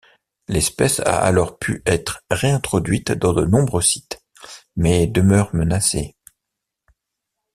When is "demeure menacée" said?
5.05-6.15